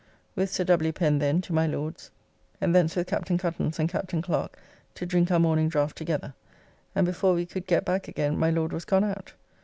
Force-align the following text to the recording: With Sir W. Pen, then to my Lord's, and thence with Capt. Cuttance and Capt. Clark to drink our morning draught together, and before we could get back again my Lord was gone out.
With 0.35 0.49
Sir 0.51 0.63
W. 0.63 0.91
Pen, 0.91 1.19
then 1.19 1.41
to 1.41 1.53
my 1.53 1.67
Lord's, 1.67 2.09
and 2.59 2.73
thence 2.73 2.95
with 2.95 3.05
Capt. 3.05 3.27
Cuttance 3.27 3.77
and 3.77 3.87
Capt. 3.87 4.19
Clark 4.23 4.57
to 4.95 5.05
drink 5.05 5.29
our 5.29 5.37
morning 5.37 5.69
draught 5.69 5.95
together, 5.95 6.33
and 6.95 7.05
before 7.05 7.35
we 7.35 7.45
could 7.45 7.67
get 7.67 7.85
back 7.85 8.07
again 8.07 8.35
my 8.35 8.49
Lord 8.49 8.73
was 8.73 8.83
gone 8.83 9.03
out. 9.03 9.33